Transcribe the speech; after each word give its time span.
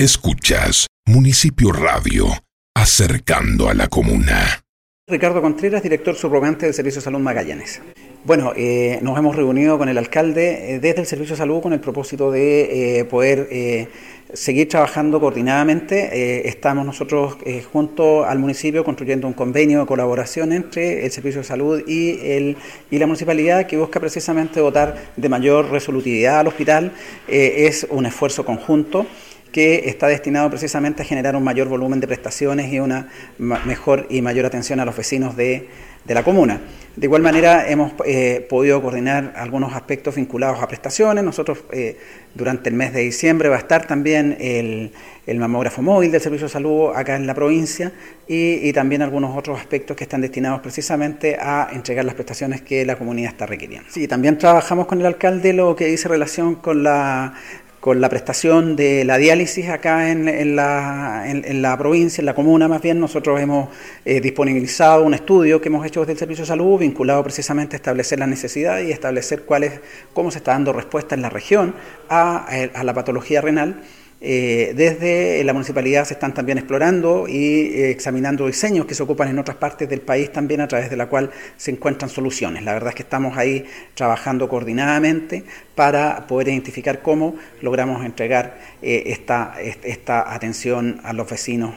Escuchas 0.00 0.86
Municipio 1.06 1.72
Radio, 1.72 2.26
acercando 2.72 3.68
a 3.68 3.74
la 3.74 3.88
comuna. 3.88 4.60
Ricardo 5.08 5.42
Contreras, 5.42 5.82
director 5.82 6.14
subrogante 6.14 6.66
del 6.66 6.74
Servicio 6.76 7.00
de 7.00 7.04
Salud 7.04 7.18
Magallanes. 7.18 7.82
Bueno, 8.24 8.52
eh, 8.54 9.00
nos 9.02 9.18
hemos 9.18 9.34
reunido 9.34 9.76
con 9.76 9.88
el 9.88 9.98
alcalde 9.98 10.74
eh, 10.74 10.78
desde 10.78 11.00
el 11.00 11.06
Servicio 11.08 11.34
de 11.34 11.38
Salud 11.38 11.60
con 11.60 11.72
el 11.72 11.80
propósito 11.80 12.30
de 12.30 13.00
eh, 13.00 13.04
poder 13.06 13.88
seguir 14.32 14.68
trabajando 14.68 15.18
coordinadamente. 15.18 16.46
estamos 16.48 16.86
nosotros 16.86 17.36
junto 17.72 18.24
al 18.24 18.38
municipio 18.38 18.84
construyendo 18.84 19.26
un 19.26 19.32
convenio 19.32 19.80
de 19.80 19.86
colaboración 19.86 20.52
entre 20.52 21.06
el 21.06 21.10
Servicio 21.10 21.40
de 21.40 21.46
Salud 21.46 21.82
y, 21.88 22.20
el, 22.22 22.56
y 22.88 22.98
la 22.98 23.06
municipalidad 23.06 23.66
que 23.66 23.76
busca 23.76 23.98
precisamente 23.98 24.60
dotar 24.60 24.94
de 25.16 25.28
mayor 25.28 25.70
resolutividad 25.70 26.38
al 26.38 26.46
hospital. 26.46 26.92
es 27.26 27.84
un 27.90 28.06
esfuerzo 28.06 28.44
conjunto 28.44 29.06
que 29.52 29.88
está 29.88 30.08
destinado 30.08 30.50
precisamente 30.50 31.02
a 31.02 31.04
generar 31.04 31.36
un 31.36 31.42
mayor 31.42 31.68
volumen 31.68 32.00
de 32.00 32.06
prestaciones 32.06 32.72
y 32.72 32.80
una 32.80 33.08
mejor 33.38 34.06
y 34.10 34.22
mayor 34.22 34.46
atención 34.46 34.80
a 34.80 34.84
los 34.84 34.96
vecinos 34.96 35.36
de, 35.36 35.68
la 36.06 36.24
comuna. 36.24 36.58
De 36.96 37.06
igual 37.06 37.20
manera, 37.20 37.68
hemos 37.68 37.92
eh, 38.06 38.46
podido 38.48 38.80
coordinar 38.80 39.34
algunos 39.36 39.74
aspectos 39.74 40.14
vinculados 40.14 40.62
a 40.62 40.66
prestaciones. 40.66 41.22
Nosotros, 41.22 41.58
eh, 41.70 41.98
durante 42.34 42.70
el 42.70 42.76
mes 42.76 42.94
de 42.94 43.00
diciembre, 43.00 43.50
va 43.50 43.56
a 43.56 43.58
estar 43.58 43.86
también 43.86 44.34
el, 44.40 44.90
mamógrafo 45.38 45.82
móvil 45.82 46.10
del 46.10 46.22
Servicio 46.22 46.46
de 46.46 46.52
Salud 46.52 46.92
acá 46.96 47.14
en 47.14 47.26
la 47.26 47.34
provincia 47.34 47.92
y, 48.26 48.72
también 48.72 49.02
algunos 49.02 49.36
otros 49.36 49.60
aspectos 49.60 49.98
que 49.98 50.04
están 50.04 50.22
destinados 50.22 50.60
precisamente 50.60 51.36
a 51.38 51.68
entregar 51.72 52.06
las 52.06 52.14
prestaciones 52.14 52.62
que 52.62 52.86
la 52.86 52.96
comunidad 52.96 53.32
está 53.32 53.44
requiriendo. 53.44 53.90
Sí, 53.90 54.08
también 54.08 54.38
trabajamos 54.38 54.86
con 54.86 55.00
el 55.00 55.06
alcalde 55.06 55.52
lo 55.52 55.76
que 55.76 55.84
dice 55.84 56.08
relación 56.08 56.54
con 56.54 56.82
la 56.82 57.34
con 57.80 58.00
la 58.00 58.08
prestación 58.08 58.74
de 58.74 59.04
la 59.04 59.18
diálisis 59.18 59.68
acá 59.68 60.10
en, 60.10 60.56
la, 60.56 61.24
en, 61.26 61.62
la, 61.62 61.78
provincia, 61.78 62.20
en 62.20 62.26
la 62.26 62.34
comuna 62.34 62.66
más 62.66 62.82
bien, 62.82 62.98
nosotros 62.98 63.40
hemos 63.40 63.68
eh, 64.04 64.20
disponibilizado 64.20 65.04
un 65.04 65.14
estudio 65.14 65.60
que 65.60 65.68
hemos 65.68 65.86
hecho 65.86 66.00
desde 66.00 66.12
el 66.12 66.18
Servicio 66.18 66.42
de 66.42 66.48
Salud 66.48 66.78
vinculado 66.78 67.22
precisamente 67.22 67.76
a 67.76 67.78
establecer 67.78 68.18
las 68.18 68.28
necesidades 68.28 68.88
y 68.88 68.92
establecer 68.92 69.42
cuál 69.42 69.80
cómo 70.12 70.30
se 70.30 70.38
está 70.38 70.52
dando 70.52 70.72
respuesta 70.72 71.14
en 71.14 71.22
la 71.22 71.30
región 71.30 71.74
a, 72.08 72.46
a 72.46 72.84
la 72.84 72.94
patología 72.94 73.40
renal 73.40 73.82
eh, 74.20 74.72
desde 74.74 75.44
la 75.44 75.52
municipalidad 75.52 76.04
se 76.04 76.14
están 76.14 76.34
también 76.34 76.58
explorando 76.58 77.28
y 77.28 77.36
eh, 77.36 77.90
examinando 77.90 78.48
diseños 78.48 78.84
que 78.84 78.94
se 78.94 79.02
ocupan 79.04 79.28
en 79.28 79.38
otras 79.38 79.56
partes 79.58 79.88
del 79.88 80.00
país 80.00 80.32
también 80.32 80.60
a 80.60 80.66
través 80.66 80.90
de 80.90 80.96
la 80.96 81.06
cual 81.06 81.30
se 81.56 81.70
encuentran 81.70 82.10
soluciones. 82.10 82.64
La 82.64 82.72
verdad 82.72 82.88
es 82.90 82.94
que 82.96 83.02
estamos 83.04 83.36
ahí 83.36 83.64
trabajando 83.94 84.48
coordinadamente 84.48 85.44
para 85.76 86.26
poder 86.26 86.48
identificar 86.48 87.00
cómo 87.00 87.36
logramos 87.62 88.04
entregar 88.04 88.58
eh, 88.82 89.04
esta, 89.06 89.54
esta 89.60 90.34
atención 90.34 91.00
a 91.04 91.12
los 91.12 91.30
vecinos 91.30 91.74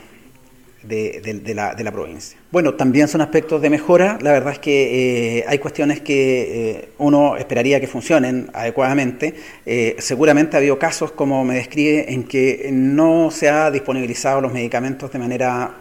de, 0.83 1.53
la, 1.55 1.75
de, 1.75 1.83
la, 1.83 1.91
provincia. 1.91 2.37
Bueno, 2.51 2.73
también 2.73 3.07
son 3.07 3.21
aspectos 3.21 3.61
de 3.61 3.69
mejora. 3.69 4.17
La 4.21 4.31
verdad 4.31 4.53
es 4.53 4.59
que 4.59 5.39
eh, 5.39 5.45
hay 5.47 5.59
cuestiones 5.59 6.01
que 6.01 6.71
eh, 6.71 6.89
uno 6.97 7.38
esperaría 7.38 7.79
que 7.79 7.88
funcionen 7.88 8.49
adecuadamente. 8.53 9.35
Eh, 9.65 9.95
seguramente 9.99 10.57
ha 10.57 10.59
habido 10.59 10.79
casos, 10.79 11.11
como 11.11 11.43
me 11.43 11.55
describe, 11.55 12.11
en 12.11 12.23
que 12.23 12.69
no 12.71 13.31
se 13.31 13.49
ha 13.49 13.69
disponibilizado 13.71 14.41
los 14.41 14.53
medicamentos 14.53 15.11
de 15.11 15.19
manera 15.19 15.75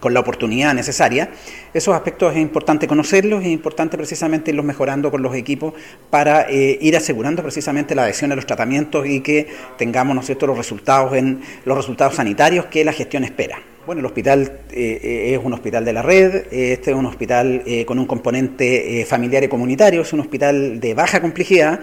con 0.00 0.14
la 0.14 0.20
oportunidad 0.20 0.74
necesaria. 0.74 1.30
Esos 1.72 1.94
aspectos 1.94 2.34
es 2.34 2.40
importante 2.40 2.86
conocerlos, 2.86 3.42
es 3.42 3.48
importante 3.48 3.96
precisamente 3.96 4.50
irlos 4.50 4.64
mejorando 4.64 5.10
con 5.10 5.22
los 5.22 5.34
equipos 5.34 5.74
para 6.10 6.48
eh, 6.48 6.78
ir 6.80 6.96
asegurando 6.96 7.42
precisamente 7.42 7.94
la 7.94 8.04
adhesión 8.04 8.32
a 8.32 8.36
los 8.36 8.46
tratamientos 8.46 9.06
y 9.06 9.20
que 9.20 9.46
tengamos 9.76 10.14
¿no 10.14 10.46
los 10.46 10.56
resultados 10.56 11.14
en 11.14 11.40
los 11.64 11.76
resultados 11.76 12.14
sanitarios 12.14 12.66
que 12.66 12.84
la 12.84 12.92
gestión 12.92 13.24
espera. 13.24 13.58
Bueno, 13.86 14.00
el 14.00 14.06
hospital 14.06 14.60
eh, 14.72 15.36
es 15.38 15.44
un 15.44 15.52
hospital 15.52 15.84
de 15.84 15.92
la 15.92 16.02
red, 16.02 16.46
este 16.50 16.90
es 16.90 16.96
un 16.96 17.06
hospital 17.06 17.62
eh, 17.66 17.84
con 17.84 18.00
un 18.00 18.06
componente 18.06 19.06
familiar 19.08 19.44
y 19.44 19.48
comunitario, 19.48 20.02
es 20.02 20.12
un 20.12 20.20
hospital 20.20 20.80
de 20.80 20.94
baja 20.94 21.20
complejidad, 21.20 21.80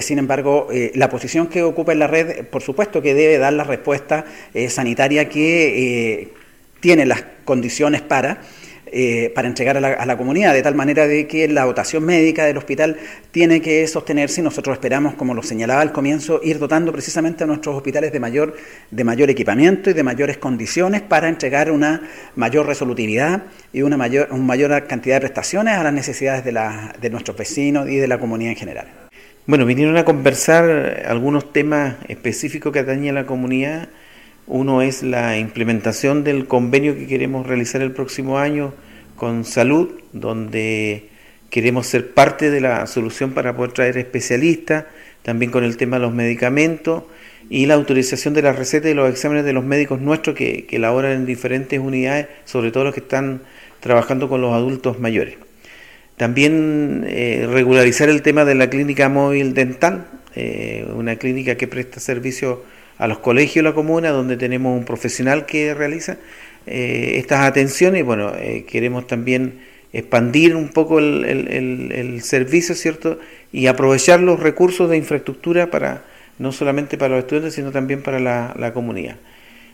sin 0.00 0.18
embargo, 0.18 0.68
la 0.94 1.08
posición 1.08 1.46
que 1.46 1.62
ocupa 1.62 1.92
en 1.92 2.00
la 2.00 2.08
red, 2.08 2.44
por 2.44 2.60
supuesto 2.60 3.00
que 3.00 3.14
debe 3.14 3.38
dar 3.38 3.54
la 3.54 3.64
respuesta 3.64 4.26
sanitaria 4.68 5.30
que 5.30 6.39
tiene 6.80 7.06
las 7.06 7.22
condiciones 7.44 8.00
para, 8.00 8.40
eh, 8.92 9.30
para 9.34 9.46
entregar 9.46 9.76
a 9.76 10.06
la, 10.06 10.16
comunidad, 10.16 10.52
de 10.52 10.62
tal 10.62 10.74
manera 10.74 11.06
de 11.06 11.28
que 11.28 11.46
la 11.46 11.64
dotación 11.64 12.04
médica 12.04 12.44
del 12.44 12.56
hospital 12.56 12.96
tiene 13.30 13.60
que 13.60 13.86
sostenerse 13.86 14.40
y 14.40 14.44
nosotros 14.44 14.74
esperamos, 14.74 15.14
como 15.14 15.32
lo 15.32 15.42
señalaba 15.42 15.80
al 15.80 15.92
comienzo, 15.92 16.40
ir 16.42 16.58
dotando 16.58 16.90
precisamente 16.90 17.44
a 17.44 17.46
nuestros 17.46 17.76
hospitales 17.76 18.12
de 18.12 18.18
mayor, 18.18 18.56
de 18.90 19.04
mayor 19.04 19.30
equipamiento 19.30 19.90
y 19.90 19.92
de 19.92 20.02
mayores 20.02 20.38
condiciones 20.38 21.02
para 21.02 21.28
entregar 21.28 21.70
una 21.70 22.02
mayor 22.34 22.66
resolutividad 22.66 23.44
y 23.72 23.82
una 23.82 23.96
mayor, 23.96 24.28
una 24.32 24.42
mayor 24.42 24.86
cantidad 24.88 25.16
de 25.16 25.20
prestaciones 25.20 25.76
a 25.76 25.84
las 25.84 25.92
necesidades 25.92 26.44
de, 26.44 26.52
la, 26.52 26.94
de 27.00 27.10
nuestros 27.10 27.36
vecinos 27.36 27.88
y 27.88 27.96
de 27.96 28.08
la 28.08 28.18
comunidad 28.18 28.50
en 28.50 28.58
general. 28.58 28.86
Bueno, 29.46 29.66
vinieron 29.66 29.96
a 29.96 30.04
conversar 30.04 31.04
algunos 31.06 31.52
temas 31.52 31.96
específicos 32.08 32.72
que 32.72 32.80
atañen 32.80 33.16
a 33.16 33.20
la 33.22 33.26
comunidad 33.26 33.88
uno 34.46 34.82
es 34.82 35.02
la 35.02 35.38
implementación 35.38 36.24
del 36.24 36.46
convenio 36.46 36.96
que 36.96 37.06
queremos 37.06 37.46
realizar 37.46 37.82
el 37.82 37.92
próximo 37.92 38.38
año 38.38 38.72
con 39.16 39.44
salud, 39.44 39.90
donde 40.12 41.08
queremos 41.50 41.86
ser 41.86 42.12
parte 42.12 42.50
de 42.50 42.60
la 42.60 42.86
solución 42.86 43.32
para 43.32 43.56
poder 43.56 43.72
traer 43.72 43.98
especialistas, 43.98 44.86
también 45.22 45.50
con 45.50 45.64
el 45.64 45.76
tema 45.76 45.96
de 45.96 46.02
los 46.02 46.14
medicamentos 46.14 47.04
y 47.50 47.66
la 47.66 47.74
autorización 47.74 48.32
de 48.32 48.42
las 48.42 48.56
recetas 48.56 48.90
y 48.90 48.94
los 48.94 49.10
exámenes 49.10 49.44
de 49.44 49.52
los 49.52 49.64
médicos 49.64 50.00
nuestros 50.00 50.36
que, 50.36 50.66
que 50.66 50.76
en 50.76 51.26
diferentes 51.26 51.78
unidades, 51.78 52.28
sobre 52.44 52.70
todo 52.70 52.84
los 52.84 52.94
que 52.94 53.00
están 53.00 53.42
trabajando 53.80 54.28
con 54.28 54.40
los 54.40 54.52
adultos 54.52 55.00
mayores. 55.00 55.34
También 56.16 57.04
eh, 57.08 57.46
regularizar 57.50 58.08
el 58.08 58.22
tema 58.22 58.44
de 58.44 58.54
la 58.54 58.70
clínica 58.70 59.08
móvil 59.08 59.54
dental, 59.54 60.06
eh, 60.36 60.86
una 60.94 61.16
clínica 61.16 61.56
que 61.56 61.66
presta 61.66 61.98
servicio 61.98 62.62
a 63.00 63.08
los 63.08 63.18
colegios 63.18 63.64
de 63.64 63.70
la 63.70 63.74
comuna, 63.74 64.10
donde 64.10 64.36
tenemos 64.36 64.78
un 64.78 64.84
profesional 64.84 65.46
que 65.46 65.72
realiza 65.72 66.18
eh, 66.66 67.12
estas 67.16 67.40
atenciones. 67.40 68.04
Bueno, 68.04 68.32
eh, 68.36 68.66
queremos 68.68 69.06
también 69.06 69.60
expandir 69.94 70.54
un 70.54 70.68
poco 70.68 70.98
el, 70.98 72.20
servicio, 72.22 72.74
¿cierto? 72.74 73.18
Y 73.52 73.68
aprovechar 73.68 74.20
los 74.20 74.38
recursos 74.38 74.90
de 74.90 74.98
infraestructura 74.98 75.70
para 75.70 76.04
no 76.38 76.52
solamente 76.52 76.98
para 76.98 77.14
los 77.14 77.24
estudiantes, 77.24 77.54
sino 77.54 77.72
también 77.72 78.02
para 78.02 78.20
la, 78.20 78.72
comunidad. 78.74 79.16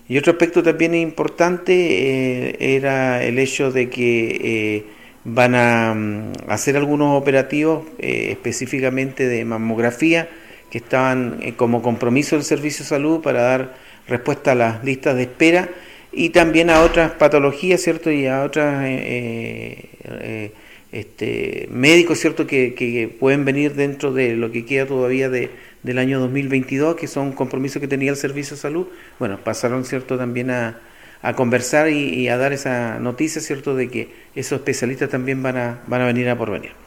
Y 0.09 0.19
otro 0.19 0.31
aspecto 0.31 0.63
también 0.63 0.95
importante 0.95 1.73
eh, 1.75 2.77
era 2.77 3.25
el 3.25 3.41
hecho 3.41 3.73
de 3.73 3.91
que 3.91 4.85
van 5.25 5.57
a 5.57 5.95
mm, 5.95 6.33
hacer 6.47 6.77
algunos 6.77 7.21
operativos 7.21 7.85
específicamente 7.99 9.27
de 9.27 9.45
mamografía 9.45 10.29
que 10.71 10.79
estaban 10.79 11.39
eh, 11.43 11.55
como 11.57 11.83
compromiso 11.83 12.37
del 12.37 12.45
Servicio 12.45 12.85
de 12.85 12.89
Salud 12.89 13.21
para 13.21 13.43
dar 13.43 13.75
respuesta 14.09 14.53
a 14.53 14.55
las 14.55 14.85
listas 14.85 15.17
de 15.17 15.23
espera 15.23 15.69
y 16.13 16.31
también 16.31 16.71
a 16.71 16.83
otras 16.83 17.13
patologías, 17.13 17.83
¿cierto? 17.83 18.11
Y 18.11 18.27
a 18.27 18.43
otros 18.43 18.65
eh, 18.83 19.91
eh, 20.05 20.53
este, 20.93 21.69
médicos, 21.71 22.19
¿cierto? 22.19 22.47
Que, 22.47 23.15
pueden 23.21 23.45
venir 23.45 23.75
dentro 23.75 24.13
de 24.13 24.35
lo 24.35 24.51
que 24.51 24.65
queda 24.65 24.87
todavía 24.87 25.29
de, 25.29 25.51
del 25.83 25.99
año 25.99 26.19
2022, 26.21 26.97
que 26.97 27.07
son 27.07 27.33
compromisos 27.33 27.81
que 27.81 27.89
tenía 27.89 28.11
el 28.11 28.17
Servicio 28.17 28.57
de 28.57 28.63
Salud. 28.63 28.87
Bueno, 29.19 29.39
pasaron, 29.45 29.85
¿cierto? 29.85 30.17
También 30.17 30.51
a, 30.51 30.81
a 31.21 31.35
conversar 31.35 31.91
y, 31.91 32.09
y, 32.15 32.29
a 32.29 32.39
dar 32.39 32.53
esa 32.55 32.99
noticia, 32.99 33.43
¿cierto? 33.43 33.75
De 33.75 33.89
que 33.89 34.09
esos 34.35 34.59
especialistas 34.59 35.11
también 35.11 35.43
van 35.43 35.57
a, 35.59 35.81
van 35.87 36.01
a 36.01 36.07
venir 36.07 36.29
a 36.31 36.39
porvenir. 36.39 36.86